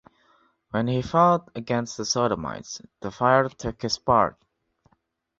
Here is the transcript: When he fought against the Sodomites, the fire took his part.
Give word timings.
When 0.71 0.87
he 0.87 1.03
fought 1.03 1.51
against 1.53 1.95
the 1.95 2.05
Sodomites, 2.05 2.81
the 3.01 3.11
fire 3.11 3.47
took 3.49 3.83
his 3.83 3.99
part. 3.99 4.35